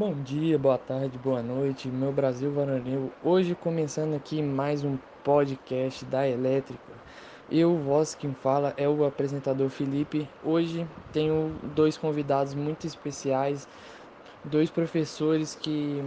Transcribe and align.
Bom 0.00 0.14
dia, 0.22 0.58
boa 0.58 0.78
tarde, 0.78 1.18
boa 1.18 1.42
noite, 1.42 1.86
meu 1.86 2.10
Brasil 2.10 2.50
varonil. 2.50 3.12
Hoje 3.22 3.54
começando 3.54 4.14
aqui 4.14 4.40
mais 4.40 4.82
um 4.82 4.96
podcast 5.22 6.06
da 6.06 6.26
Elétrica. 6.26 6.80
Eu, 7.52 7.76
voz 7.76 8.14
quem 8.14 8.32
fala, 8.32 8.72
é 8.78 8.88
o 8.88 9.04
apresentador 9.04 9.68
Felipe. 9.68 10.26
Hoje 10.42 10.86
tenho 11.12 11.54
dois 11.76 11.98
convidados 11.98 12.54
muito 12.54 12.86
especiais, 12.86 13.68
dois 14.42 14.70
professores 14.70 15.54
que 15.54 16.02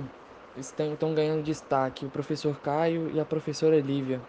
estão, 0.58 1.14
ganhando 1.14 1.44
destaque, 1.44 2.04
o 2.04 2.10
professor 2.10 2.60
Caio 2.62 3.12
e 3.14 3.20
a 3.20 3.26
professora 3.26 3.80
Lívia. 3.80 4.20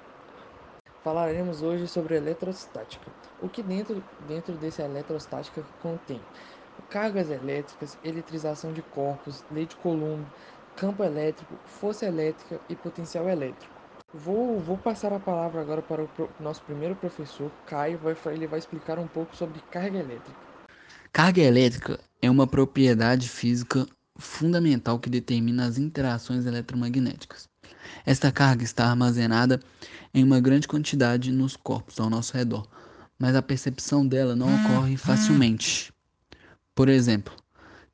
Falaremos 1.03 1.63
hoje 1.63 1.89
sobre 1.89 2.17
eletrostática. 2.17 3.11
O 3.41 3.49
que 3.49 3.63
dentro, 3.63 4.03
dentro 4.29 4.53
desse 4.57 4.83
eletrostática 4.83 5.63
contém? 5.83 6.21
Cargas 6.91 7.31
elétricas, 7.31 7.97
eletrização 8.05 8.73
de 8.73 8.83
corpos, 8.83 9.43
lei 9.51 9.67
de 9.67 9.75
Coulomb, 9.77 10.25
campo 10.77 11.03
elétrico, 11.03 11.55
força 11.67 12.07
elétrica 12.07 12.61
e 12.69 12.75
potencial 12.75 13.29
elétrico. 13.29 13.73
Vou, 14.13 14.61
vou 14.61 14.79
passar 14.79 15.13
a 15.13 15.19
palavra 15.19 15.61
agora 15.61 15.83
para 15.83 16.03
o 16.03 16.09
pro, 16.09 16.29
nosso 16.39 16.63
primeiro 16.63 16.95
professor, 16.95 17.51
Caio, 17.67 17.99
vai, 17.99 18.17
ele 18.33 18.47
vai 18.47 18.59
explicar 18.59 18.99
um 18.99 19.09
pouco 19.09 19.35
sobre 19.37 19.61
carga 19.71 19.99
elétrica. 19.99 20.45
Carga 21.13 21.41
elétrica 21.41 21.99
é 22.23 22.31
uma 22.31 22.47
propriedade 22.47 23.29
física 23.29 23.87
fundamental 24.17 24.99
que 24.99 25.11
determina 25.11 25.67
as 25.67 25.79
interações 25.79 26.47
eletromagnéticas. 26.47 27.49
Esta 28.07 28.31
carga 28.31 28.65
está 28.65 28.87
armazenada 28.87 29.61
em 30.13 30.23
uma 30.23 30.41
grande 30.41 30.69
quantidade 30.69 31.33
nos 31.33 31.57
corpos 31.57 31.99
ao 31.99 32.11
nosso 32.11 32.37
redor, 32.37 32.67
mas 33.19 33.35
a 33.35 33.43
percepção 33.43 34.07
dela 34.07 34.35
não 34.37 34.49
ocorre 34.55 34.97
facilmente. 34.97 35.94
Por 36.75 36.89
exemplo, 36.89 37.33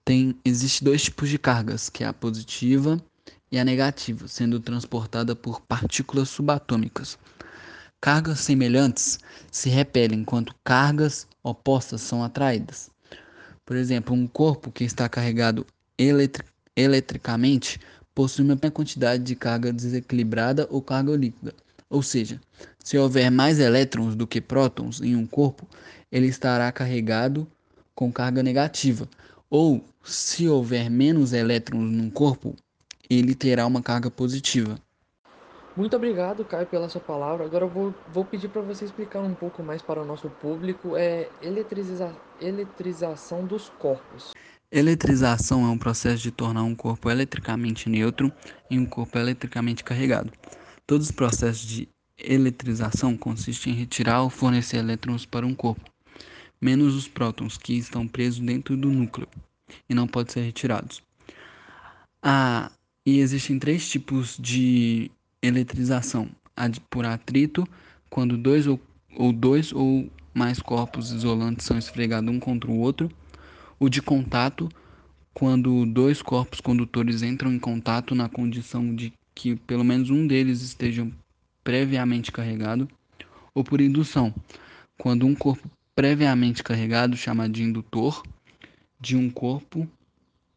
tem 0.04 0.34
existe 0.42 0.82
dois 0.82 1.02
tipos 1.02 1.28
de 1.28 1.38
cargas, 1.38 1.90
que 1.90 2.02
é 2.02 2.06
a 2.06 2.14
positiva 2.14 2.98
e 3.52 3.58
a 3.58 3.64
negativa, 3.64 4.26
sendo 4.26 4.58
transportada 4.58 5.36
por 5.36 5.60
partículas 5.60 6.30
subatômicas. 6.30 7.18
Cargas 8.00 8.40
semelhantes 8.40 9.18
se 9.52 9.68
repelem 9.68 10.20
enquanto 10.20 10.54
cargas 10.64 11.26
opostas 11.42 12.00
são 12.00 12.24
atraídas. 12.24 12.90
Por 13.66 13.76
exemplo, 13.76 14.14
um 14.14 14.26
corpo 14.26 14.72
que 14.72 14.84
está 14.84 15.08
carregado 15.08 15.66
eletri 15.98 16.44
eletricamente 16.74 17.78
possui 18.14 18.44
uma 18.44 18.56
quantidade 18.56 19.22
de 19.22 19.34
carga 19.36 19.70
desequilibrada 19.70 20.66
ou 20.70 20.80
carga 20.80 21.14
líquida. 21.14 21.52
Ou 21.90 22.02
seja, 22.02 22.40
se 22.82 22.96
houver 22.96 23.30
mais 23.30 23.58
elétrons 23.58 24.14
do 24.14 24.26
que 24.26 24.40
prótons 24.40 25.02
em 25.02 25.14
um 25.14 25.26
corpo, 25.26 25.68
ele 26.10 26.28
estará 26.28 26.72
carregado 26.72 27.46
com 28.00 28.10
carga 28.10 28.42
negativa, 28.42 29.06
ou 29.50 29.84
se 30.02 30.48
houver 30.48 30.88
menos 30.88 31.34
elétrons 31.34 31.92
num 31.92 32.08
corpo, 32.08 32.56
ele 33.10 33.34
terá 33.34 33.66
uma 33.66 33.82
carga 33.82 34.10
positiva. 34.10 34.78
Muito 35.76 35.94
obrigado, 35.94 36.42
Caio, 36.46 36.66
pela 36.66 36.88
sua 36.88 37.00
palavra. 37.02 37.44
Agora 37.44 37.66
eu 37.66 37.68
vou, 37.68 37.94
vou 38.10 38.24
pedir 38.24 38.48
para 38.48 38.62
você 38.62 38.86
explicar 38.86 39.20
um 39.20 39.34
pouco 39.34 39.62
mais 39.62 39.82
para 39.82 40.00
o 40.00 40.04
nosso 40.06 40.30
público 40.30 40.96
é 40.96 41.28
eletriza, 41.42 42.16
eletrização 42.40 43.44
dos 43.44 43.68
corpos. 43.68 44.30
Eletrização 44.72 45.66
é 45.66 45.68
um 45.68 45.76
processo 45.76 46.22
de 46.22 46.30
tornar 46.30 46.62
um 46.62 46.74
corpo 46.74 47.10
eletricamente 47.10 47.90
neutro 47.90 48.32
em 48.70 48.78
um 48.78 48.86
corpo 48.86 49.18
eletricamente 49.18 49.84
carregado. 49.84 50.32
Todos 50.86 51.08
os 51.08 51.12
processos 51.12 51.66
de 51.66 51.86
eletrização 52.18 53.14
consistem 53.14 53.74
em 53.74 53.76
retirar 53.76 54.22
ou 54.22 54.30
fornecer 54.30 54.78
elétrons 54.78 55.26
para 55.26 55.44
um 55.44 55.54
corpo 55.54 55.89
menos 56.60 56.94
os 56.94 57.08
prótons 57.08 57.56
que 57.56 57.74
estão 57.74 58.06
presos 58.06 58.40
dentro 58.40 58.76
do 58.76 58.90
núcleo 58.90 59.28
e 59.88 59.94
não 59.94 60.06
podem 60.06 60.32
ser 60.32 60.42
retirados. 60.42 61.02
Ah, 62.22 62.70
e 63.06 63.18
existem 63.18 63.58
três 63.58 63.88
tipos 63.88 64.36
de 64.38 65.10
eletrização: 65.42 66.28
a 66.56 66.68
de, 66.68 66.80
por 66.80 67.06
atrito, 67.06 67.66
quando 68.10 68.36
dois 68.36 68.66
ou, 68.66 68.80
ou 69.16 69.32
dois 69.32 69.72
ou 69.72 70.10
mais 70.34 70.60
corpos 70.60 71.10
isolantes 71.10 71.66
são 71.66 71.78
esfregados 71.78 72.32
um 72.32 72.38
contra 72.38 72.70
o 72.70 72.78
outro, 72.78 73.10
o 73.78 73.88
de 73.88 74.02
contato, 74.02 74.68
quando 75.32 75.86
dois 75.86 76.20
corpos 76.20 76.60
condutores 76.60 77.22
entram 77.22 77.52
em 77.52 77.58
contato 77.58 78.14
na 78.14 78.28
condição 78.28 78.94
de 78.94 79.12
que 79.34 79.56
pelo 79.56 79.84
menos 79.84 80.10
um 80.10 80.26
deles 80.26 80.60
esteja 80.60 81.10
previamente 81.64 82.30
carregado, 82.30 82.88
ou 83.54 83.64
por 83.64 83.80
indução, 83.80 84.34
quando 84.98 85.26
um 85.26 85.34
corpo 85.34 85.68
previamente 86.00 86.62
carregado, 86.62 87.14
chamado 87.14 87.52
de 87.52 87.62
indutor, 87.62 88.22
de 88.98 89.18
um 89.18 89.28
corpo 89.28 89.86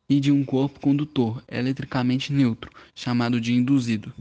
e 0.09 0.18
de 0.18 0.31
um 0.31 0.46
corpo 0.46 0.80
condutor 0.80 1.44
eletricamente 1.50 2.31
neutro, 2.31 2.72
chamado 2.96 3.42
de 3.42 3.54
induzido. 3.54 4.14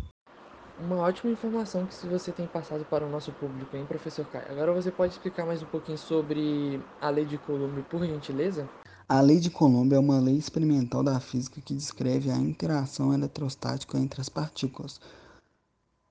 Uma 0.81 0.97
ótima 0.97 1.31
informação 1.31 1.87
que 1.87 2.09
você 2.09 2.33
tem 2.33 2.49
passado 2.49 2.85
para 2.85 3.07
o 3.07 3.09
nosso 3.09 3.31
público, 3.31 3.77
hein, 3.77 3.85
professor 3.87 4.27
Caio? 4.27 4.51
Agora 4.51 4.73
você 4.73 4.91
pode 4.91 5.13
explicar 5.13 5.47
mais 5.47 5.63
um 5.63 5.67
pouquinho 5.67 5.97
sobre 5.97 6.81
a 7.01 7.09
lei 7.09 7.25
de 7.25 7.39
Coulomb, 7.39 7.81
por 7.89 8.05
gentileza? 8.05 8.69
A 9.09 9.21
lei 9.21 9.39
de 9.39 9.49
Coulomb 9.49 9.95
é 9.95 10.01
uma 10.01 10.19
lei 10.19 10.37
experimental 10.37 11.05
da 11.05 11.21
física 11.21 11.61
que 11.61 11.73
descreve 11.73 12.33
a 12.33 12.37
interação 12.37 13.15
eletrostática 13.15 13.97
entre 13.97 14.21
as 14.21 14.29
partículas 14.29 15.01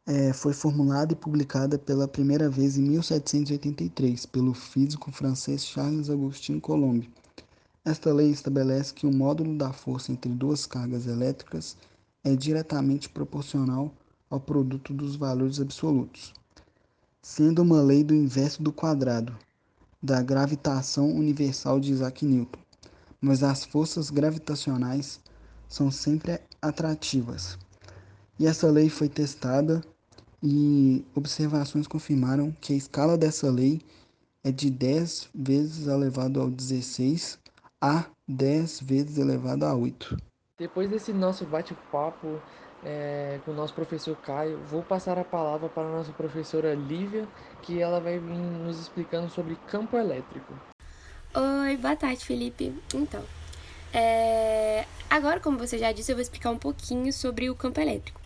é, 0.06 0.34
foi 0.34 0.54
formulada 0.54 1.14
e 1.14 1.16
publicada 1.16 1.78
pela 1.78 2.08
primeira 2.08 2.50
vez 2.50 2.78
em 2.78 2.82
1783 2.82 4.26
pelo 4.26 4.54
físico 4.54 5.12
francês 5.12 5.66
Charles 5.66 6.10
Augustin 6.10 6.60
Coulomb. 6.60 7.08
Esta 7.86 8.14
lei 8.14 8.30
estabelece 8.30 8.94
que 8.94 9.08
o 9.08 9.14
módulo 9.14 9.58
da 9.58 9.72
força 9.72 10.12
entre 10.12 10.32
duas 10.32 10.66
cargas 10.66 11.08
elétricas 11.08 11.78
é 12.24 12.36
diretamente 12.36 13.10
proporcional 13.10 13.92
ao 14.30 14.40
produto 14.40 14.94
dos 14.94 15.16
valores 15.16 15.60
absolutos, 15.60 16.34
sendo 17.22 17.62
uma 17.62 17.82
lei 17.82 18.04
do 18.04 18.14
inverso 18.14 18.62
do 18.64 18.72
quadrado 18.72 19.36
da 20.02 20.22
gravitação 20.22 21.12
universal 21.12 21.80
de 21.80 21.92
Isaac 21.92 22.26
Newton. 22.26 22.60
Mas 23.20 23.44
as 23.44 23.64
forças 23.64 24.10
gravitacionais 24.10 25.20
são 25.68 25.92
sempre 25.92 26.40
atrativas. 26.62 27.58
E 28.40 28.48
essa 28.48 28.70
lei 28.70 28.90
foi 28.90 29.08
testada 29.08 29.84
e 30.44 31.06
observações 31.16 31.88
confirmaram 31.88 32.56
que 32.60 32.74
a 32.74 32.76
escala 32.76 33.18
dessa 33.18 33.50
lei 33.50 33.82
é 34.44 34.52
de 34.52 34.70
10 34.70 35.30
vezes 35.36 35.88
elevado 35.88 36.42
ao 36.42 36.50
16 36.50 37.40
a 37.80 38.06
10 38.28 38.82
vezes 38.82 39.18
elevado 39.18 39.66
a 39.66 39.76
8. 39.76 40.18
Depois 40.58 40.90
desse 40.90 41.14
nosso 41.14 41.46
bate-papo 41.46 42.40
é, 42.84 43.40
com 43.46 43.52
o 43.52 43.54
nosso 43.54 43.74
professor 43.74 44.16
Caio, 44.18 44.60
vou 44.68 44.82
passar 44.82 45.18
a 45.18 45.24
palavra 45.24 45.70
para 45.70 45.88
a 45.88 45.92
nossa 45.92 46.12
professora 46.12 46.74
Lívia, 46.74 47.28
que 47.62 47.80
ela 47.80 48.00
vai 48.00 48.20
vir 48.20 48.34
nos 48.34 48.80
explicando 48.80 49.30
sobre 49.30 49.56
campo 49.68 49.98
elétrico. 49.98 50.54
Oi, 51.34 51.78
boa 51.78 51.96
tarde, 51.96 52.26
Felipe. 52.26 52.74
Então, 52.94 53.24
é... 53.94 54.86
agora, 55.10 55.40
como 55.40 55.58
você 55.58 55.78
já 55.78 55.92
disse, 55.92 56.12
eu 56.12 56.16
vou 56.16 56.22
explicar 56.22 56.52
um 56.52 56.58
pouquinho 56.58 57.12
sobre 57.14 57.50
o 57.50 57.56
campo 57.56 57.80
elétrico. 57.80 58.21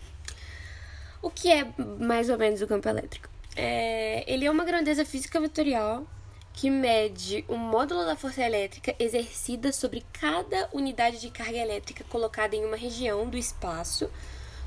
O 1.21 1.29
que 1.29 1.51
é 1.51 1.67
mais 1.99 2.29
ou 2.29 2.37
menos 2.37 2.61
o 2.61 2.67
campo 2.67 2.87
elétrico? 2.87 3.29
É, 3.55 4.23
ele 4.31 4.45
é 4.45 4.51
uma 4.51 4.65
grandeza 4.65 5.05
física 5.05 5.39
vetorial 5.39 6.05
que 6.53 6.69
mede 6.69 7.43
o 7.47 7.57
módulo 7.57 8.05
da 8.05 8.15
força 8.15 8.41
elétrica 8.41 8.95
exercida 8.97 9.73
sobre 9.73 10.05
cada 10.13 10.69
unidade 10.71 11.19
de 11.19 11.29
carga 11.29 11.57
elétrica 11.57 12.03
colocada 12.05 12.55
em 12.55 12.65
uma 12.65 12.77
região 12.77 13.29
do 13.29 13.37
espaço 13.37 14.09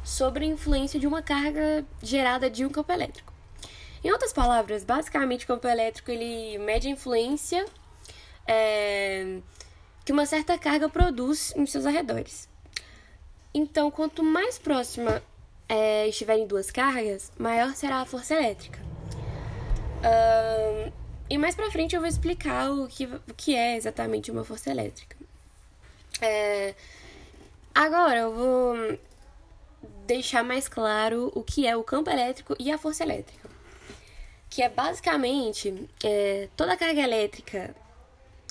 sobre 0.05 0.45
a 0.45 0.49
influência 0.49 1.01
de 1.01 1.07
uma 1.07 1.23
carga 1.23 1.85
gerada 2.03 2.51
de 2.51 2.65
um 2.65 2.69
campo 2.69 2.93
elétrico. 2.93 3.33
Em 4.05 4.11
outras 4.13 4.33
palavras, 4.33 4.85
basicamente 4.85 5.45
o 5.45 5.49
campo 5.49 5.67
elétrico 5.67 6.11
ele 6.11 6.59
mede 6.59 6.89
a 6.89 6.91
influência 6.91 7.65
é, 8.47 9.39
que 10.05 10.13
uma 10.13 10.25
certa 10.27 10.57
carga 10.57 10.89
produz 10.89 11.55
em 11.57 11.67
seus 11.67 11.85
arredores. 11.85 12.49
Então, 13.53 13.91
quanto 13.91 14.23
mais 14.23 14.59
próxima 14.59 15.23
é, 15.69 16.09
duas 16.47 16.71
cargas, 16.71 17.31
maior 17.39 17.75
será 17.75 18.01
a 18.01 18.07
força 18.07 18.35
elétrica. 18.35 18.81
Um, 19.99 20.93
e 21.29 21.37
mais 21.37 21.55
pra 21.55 21.71
frente 21.71 21.95
eu 21.95 22.01
vou 22.01 22.09
explicar 22.09 22.71
o 22.71 22.87
que, 22.87 23.05
o 23.05 23.35
que 23.37 23.55
é 23.55 23.77
exatamente 23.77 24.31
uma 24.31 24.45
força 24.45 24.71
elétrica. 24.71 25.17
É, 26.21 26.75
agora 27.75 28.21
eu 28.21 28.35
vou 28.35 28.99
deixar 30.07 30.43
mais 30.43 30.69
claro 30.69 31.31
o 31.35 31.43
que 31.43 31.67
é 31.67 31.77
o 31.77 31.85
campo 31.85 32.09
elétrico 32.11 32.57
e 32.59 32.71
a 32.71 32.79
força 32.79 33.05
elétrica. 33.05 33.49
Que 34.49 34.63
é 34.63 34.69
basicamente 34.69 35.89
é, 36.03 36.49
toda 36.57 36.77
carga 36.77 37.03
elétrica 37.03 37.75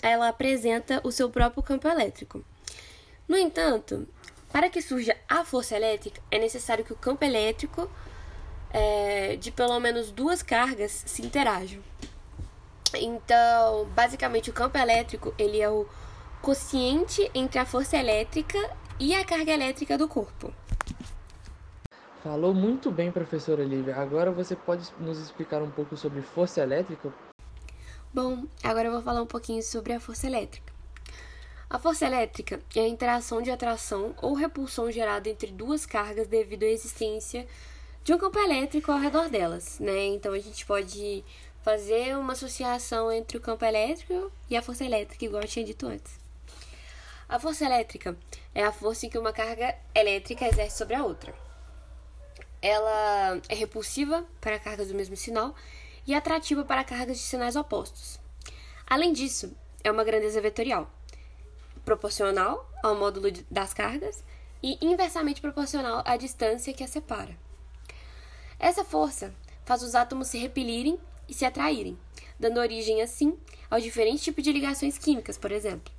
ela 0.02 0.28
apresenta 0.28 1.02
o 1.04 1.12
seu 1.12 1.30
próprio 1.30 1.64
campo 1.64 1.88
elétrico. 1.88 2.46
No 3.28 3.36
entanto, 3.36 4.08
para 4.52 4.70
que 4.70 4.82
surja 4.82 5.16
a 5.28 5.44
força 5.44 5.76
elétrica, 5.76 6.22
é 6.32 6.40
necessário 6.40 6.84
que 6.84 6.94
o 6.94 6.96
campo 6.96 7.24
elétrico 7.24 7.90
é, 8.72 9.36
de 9.36 9.52
pelo 9.52 9.80
menos 9.80 10.12
duas 10.12 10.42
cargas 10.42 11.04
se 11.06 11.22
interajam. 11.22 11.82
Então, 12.96 13.86
basicamente, 13.94 14.50
o 14.50 14.54
campo 14.54 14.78
elétrico 14.78 15.34
ele 15.38 15.60
é 15.60 15.70
o 15.70 15.88
quociente 16.42 17.30
entre 17.34 17.60
a 17.60 17.66
força 17.66 17.98
elétrica 17.98 18.58
e 19.00 19.14
a 19.14 19.26
carga 19.26 19.52
elétrica 19.52 19.98
do 19.98 20.08
corpo. 20.08 20.54
Falou 22.24 22.54
muito 22.54 22.92
bem, 22.92 23.12
professora 23.12 23.64
Lívia. 23.64 23.96
Agora 23.96 24.32
você 24.32 24.56
pode 24.56 24.88
nos 25.00 25.20
explicar 25.20 25.62
um 25.62 25.70
pouco 25.70 25.96
sobre 25.96 26.22
força 26.22 26.62
elétrica? 26.62 27.14
Bom, 28.14 28.46
agora 28.64 28.88
eu 28.88 28.92
vou 28.92 29.02
falar 29.02 29.22
um 29.22 29.28
pouquinho 29.28 29.62
sobre 29.62 29.94
a 29.94 30.00
força 30.00 30.28
elétrica. 30.28 30.77
A 31.70 31.78
força 31.78 32.06
elétrica 32.06 32.62
é 32.74 32.80
a 32.80 32.88
interação 32.88 33.42
de 33.42 33.52
atração 33.52 34.16
ou 34.22 34.34
repulsão 34.34 34.90
gerada 34.90 35.28
entre 35.28 35.52
duas 35.52 35.86
cargas 35.86 36.26
devido 36.26 36.64
à 36.64 36.68
existência 36.68 37.46
de 38.06 38.14
um 38.14 38.18
campo 38.18 38.40
elétrico 38.40 38.90
ao 38.90 38.98
redor 38.98 39.28
delas, 39.28 39.78
né? 39.78 40.06
Então 40.06 40.32
a 40.32 40.40
gente 40.40 40.66
pode 40.66 41.26
fazer 41.64 42.18
uma 42.18 42.32
associação 42.32 43.12
entre 43.12 43.38
o 43.38 43.42
campo 43.42 43.66
elétrico 43.66 44.32
e 44.50 44.56
a 44.56 44.62
força 44.62 44.86
elétrica, 44.86 45.26
igual 45.26 45.42
eu 45.42 45.48
tinha 45.48 45.66
dito 45.66 45.86
antes. 45.88 46.18
A 47.28 47.38
força 47.38 47.66
elétrica 47.66 48.18
é 48.56 48.64
a 48.64 48.72
força 48.72 49.06
em 49.06 49.10
que 49.10 49.18
uma 49.18 49.34
carga 49.34 49.76
elétrica 49.94 50.48
exerce 50.48 50.78
sobre 50.78 50.96
a 50.96 51.04
outra. 51.04 51.36
Ela 52.62 53.42
é 53.50 53.56
repulsiva 53.56 54.26
para 54.40 54.58
cargas 54.58 54.88
do 54.88 54.96
mesmo 54.96 55.18
sinal 55.18 55.54
e 56.08 56.16
atrativa 56.16 56.64
para 56.64 56.86
cargas 56.86 57.18
de 57.18 57.24
sinais 57.24 57.58
opostos. 57.58 58.18
Além 58.90 59.12
disso, 59.12 59.54
é 59.84 59.92
uma 59.92 60.06
grandeza 60.06 60.40
vetorial, 60.40 60.90
proporcional 61.88 62.70
ao 62.84 62.98
módulo 62.98 63.32
das 63.50 63.74
cargas 63.74 64.22
e 64.62 64.78
inversamente 64.86 65.40
proporcional 65.40 66.04
à 66.06 66.18
distância 66.18 66.74
que 66.74 66.84
a 66.84 66.88
separa. 66.88 67.34
Essa 68.60 68.84
força 68.84 69.34
faz 69.64 69.82
os 69.82 69.96
átomos 69.96 70.28
se 70.28 70.38
repelirem 70.38 71.00
e 71.30 71.34
se 71.34 71.46
atraírem, 71.46 71.98
dando 72.38 72.60
origem, 72.60 73.02
assim, 73.02 73.38
aos 73.72 73.82
diferentes 73.84 74.22
tipos 74.22 74.44
de 74.44 74.52
ligações 74.52 74.98
químicas, 74.98 75.38
por 75.38 75.50
exemplo. 75.50 75.94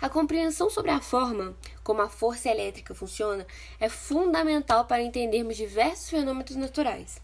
A 0.00 0.08
compreensão 0.08 0.70
sobre 0.70 0.90
a 0.90 1.00
forma 1.00 1.54
como 1.82 2.00
a 2.00 2.08
força 2.08 2.48
elétrica 2.48 2.94
funciona 2.94 3.46
é 3.78 3.90
fundamental 3.90 4.86
para 4.86 5.02
entendermos 5.02 5.58
diversos 5.58 6.08
fenômenos 6.08 6.56
naturais, 6.56 7.20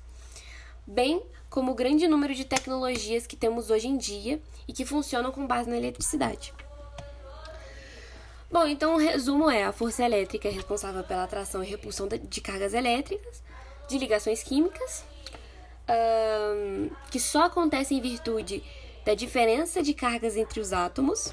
bem 0.87 1.23
como 1.49 1.73
o 1.73 1.75
grande 1.75 2.07
número 2.07 2.35
de 2.35 2.45
tecnologias 2.45 3.27
que 3.27 3.37
temos 3.37 3.71
hoje 3.71 3.89
em 3.89 3.97
dia 3.97 4.43
e 4.69 4.75
que 4.75 4.85
funcionam 4.85 5.33
com 5.33 5.47
base 5.47 5.71
na 5.71 5.79
eletricidade. 5.79 6.53
Bom, 8.51 8.67
então 8.67 8.95
o 8.95 8.99
resumo 8.99 9.49
é: 9.49 9.65
a 9.65 9.73
força 9.73 10.05
elétrica 10.05 10.49
é 10.49 10.51
responsável 10.51 11.05
pela 11.05 11.25
atração 11.25 11.63
e 11.63 11.67
repulsão 11.67 12.09
de 12.09 12.41
cargas 12.41 12.75
elétricas, 12.75 13.43
de 13.89 13.97
ligações 13.97 14.43
químicas, 14.43 15.05
um, 15.89 16.91
que 17.11 17.21
só 17.21 17.45
acontece 17.45 17.95
em 17.95 18.01
virtude 18.01 18.63
da 19.05 19.15
diferença 19.15 19.83
de 19.83 19.95
cargas 19.95 20.37
entre 20.37 20.59
os 20.61 20.73
átomos. 20.73 21.33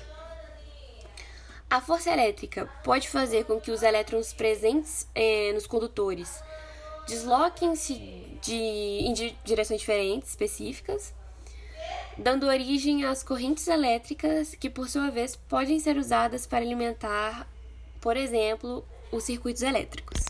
A 1.69 1.81
força 1.81 2.11
elétrica 2.11 2.69
pode 2.83 3.09
fazer 3.09 3.43
com 3.43 3.59
que 3.59 3.71
os 3.71 3.83
elétrons 3.83 4.31
presentes 4.31 5.05
eh, 5.13 5.51
nos 5.53 5.67
condutores 5.67 6.41
desloquem-se 7.07 7.95
de, 8.41 8.53
em 8.53 9.13
direções 9.43 9.81
diferentes, 9.81 10.29
específicas, 10.29 11.13
dando 12.17 12.47
origem 12.47 13.05
às 13.05 13.23
correntes 13.23 13.67
elétricas 13.67 14.55
que, 14.55 14.69
por 14.69 14.89
sua 14.89 15.09
vez, 15.09 15.35
podem 15.35 15.79
ser 15.79 15.97
usadas 15.97 16.47
para 16.47 16.65
alimentar, 16.65 17.47
por 18.01 18.17
exemplo, 18.17 18.83
os 19.11 19.23
circuitos 19.23 19.61
elétricos. 19.61 20.25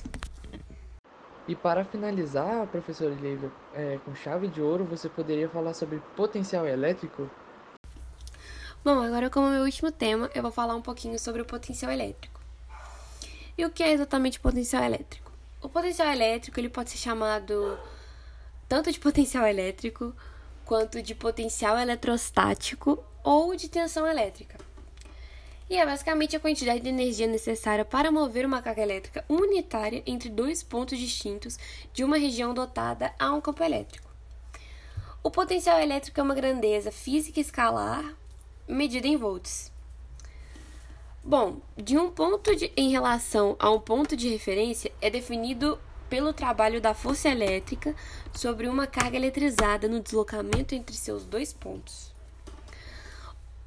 E 1.47 1.55
para 1.55 1.85
finalizar, 1.85 2.67
professor 2.67 3.09
Lívia, 3.09 3.49
é, 3.73 3.97
com 4.03 4.13
chave 4.13 4.47
de 4.47 4.61
ouro, 4.61 4.83
você 4.83 5.07
poderia 5.07 5.47
falar 5.47 5.73
sobre 5.73 6.01
potencial 6.15 6.67
elétrico? 6.67 7.29
Bom, 8.83 9.01
agora 9.01 9.29
como 9.29 9.49
meu 9.49 9.63
último 9.63 9.91
tema, 9.91 10.29
eu 10.35 10.41
vou 10.41 10.51
falar 10.51 10.75
um 10.75 10.81
pouquinho 10.81 11.17
sobre 11.17 11.41
o 11.41 11.45
potencial 11.45 11.91
elétrico. 11.91 12.41
E 13.57 13.65
o 13.65 13.69
que 13.69 13.81
é 13.81 13.91
exatamente 13.91 14.39
potencial 14.39 14.83
elétrico? 14.83 15.31
O 15.61 15.69
potencial 15.69 16.11
elétrico 16.11 16.59
ele 16.59 16.69
pode 16.69 16.91
ser 16.91 16.97
chamado 16.97 17.79
tanto 18.67 18.91
de 18.91 18.99
potencial 18.99 19.47
elétrico 19.47 20.13
quanto 20.67 21.01
de 21.01 21.15
potencial 21.15 21.79
eletrostático 21.79 23.01
ou 23.23 23.55
de 23.55 23.69
tensão 23.69 24.05
elétrica. 24.05 24.57
E 25.69 25.77
é 25.77 25.85
basicamente 25.85 26.35
a 26.35 26.39
quantidade 26.39 26.81
de 26.81 26.89
energia 26.89 27.25
necessária 27.25 27.83
para 27.83 28.11
mover 28.11 28.45
uma 28.45 28.61
carga 28.61 28.81
elétrica 28.81 29.25
unitária 29.29 30.03
entre 30.05 30.29
dois 30.29 30.61
pontos 30.61 30.99
distintos 30.99 31.57
de 31.93 32.03
uma 32.03 32.17
região 32.17 32.53
dotada 32.53 33.13
a 33.17 33.33
um 33.33 33.41
campo 33.41 33.63
elétrico. 33.63 34.07
O 35.23 35.31
potencial 35.31 35.79
elétrico 35.79 36.19
é 36.19 36.23
uma 36.23 36.35
grandeza 36.35 36.91
física 36.91 37.39
escalar 37.39 38.15
medida 38.67 39.07
em 39.07 39.17
volts. 39.17 39.71
Bom, 41.23 41.57
de 41.75 41.97
um 41.97 42.09
ponto 42.09 42.55
de, 42.55 42.71
em 42.77 42.89
relação 42.89 43.55
a 43.59 43.69
um 43.69 43.79
ponto 43.79 44.15
de 44.15 44.29
referência 44.29 44.91
é 45.01 45.09
definido 45.09 45.79
pelo 46.09 46.33
trabalho 46.33 46.81
da 46.81 46.93
força 46.93 47.29
elétrica 47.29 47.95
sobre 48.33 48.67
uma 48.67 48.87
carga 48.87 49.17
eletrizada 49.17 49.87
no 49.87 49.99
deslocamento 49.99 50.73
entre 50.73 50.95
seus 50.95 51.25
dois 51.25 51.53
pontos. 51.53 52.11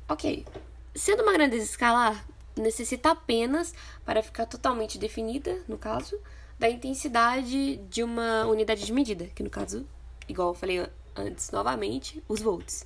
Ok, 0.08 0.44
sendo 0.94 1.22
uma 1.22 1.32
grandeza 1.32 1.64
escalar, 1.64 2.24
necessita 2.56 3.12
apenas, 3.12 3.74
para 4.04 4.22
ficar 4.22 4.46
totalmente 4.46 4.98
definida, 4.98 5.62
no 5.68 5.78
caso, 5.78 6.18
da 6.58 6.68
intensidade 6.68 7.76
de 7.76 8.02
uma 8.02 8.44
unidade 8.46 8.84
de 8.84 8.92
medida, 8.92 9.26
que 9.34 9.42
no 9.42 9.50
caso, 9.50 9.86
igual 10.28 10.48
eu 10.48 10.54
falei 10.54 10.86
antes 11.16 11.50
novamente, 11.50 12.22
os 12.28 12.40
volts. 12.40 12.84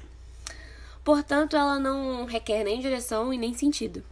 Portanto, 1.02 1.56
ela 1.56 1.78
não 1.78 2.24
requer 2.24 2.64
nem 2.64 2.80
direção 2.80 3.32
e 3.32 3.38
nem 3.38 3.52
sentido. 3.52 4.02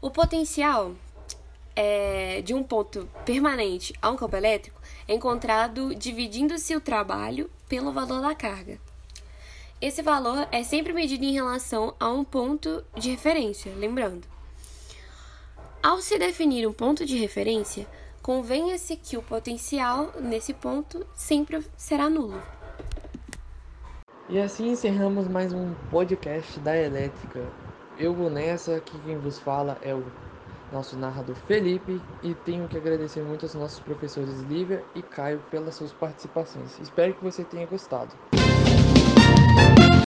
O 0.00 0.10
potencial 0.10 0.94
é, 1.76 2.40
de 2.40 2.54
um 2.54 2.62
ponto 2.62 3.06
permanente 3.24 3.94
a 4.00 4.10
um 4.10 4.16
campo 4.16 4.34
elétrico 4.34 4.80
é 5.06 5.14
encontrado 5.14 5.94
dividindo-se 5.94 6.74
o 6.74 6.80
trabalho 6.80 7.50
pelo 7.68 7.92
valor 7.92 8.22
da 8.22 8.34
carga. 8.34 8.78
Esse 9.80 10.00
valor 10.00 10.48
é 10.50 10.64
sempre 10.64 10.94
medido 10.94 11.22
em 11.22 11.34
relação 11.34 11.94
a 12.00 12.08
um 12.08 12.24
ponto 12.24 12.82
de 12.96 13.10
referência, 13.10 13.72
lembrando. 13.76 14.26
Ao 15.82 15.98
se 15.98 16.18
definir 16.18 16.66
um 16.66 16.72
ponto 16.72 17.04
de 17.04 17.18
referência, 17.18 17.86
convenha-se 18.22 18.96
que 18.96 19.18
o 19.18 19.22
potencial 19.22 20.12
nesse 20.18 20.54
ponto 20.54 21.06
sempre 21.14 21.62
será 21.76 22.08
nulo. 22.08 22.42
E 24.28 24.40
assim 24.40 24.70
encerramos 24.70 25.28
mais 25.28 25.52
um 25.52 25.74
podcast 25.90 26.58
da 26.58 26.76
Elétrica. 26.76 27.46
Eu 27.98 28.12
vou 28.12 28.28
nessa, 28.28 28.76
aqui 28.76 28.98
quem 29.04 29.16
vos 29.18 29.38
fala 29.38 29.78
é 29.82 29.94
o 29.94 30.04
nosso 30.72 30.96
narrador 30.96 31.36
Felipe 31.36 32.00
e 32.22 32.34
tenho 32.34 32.68
que 32.68 32.76
agradecer 32.76 33.22
muito 33.22 33.44
aos 33.44 33.54
nossos 33.54 33.80
professores 33.80 34.42
Lívia 34.42 34.82
e 34.94 35.02
Caio 35.02 35.40
pelas 35.50 35.74
suas 35.74 35.92
participações. 35.92 36.78
Espero 36.80 37.14
que 37.14 37.24
você 37.24 37.44
tenha 37.44 37.66
gostado. 37.66 38.35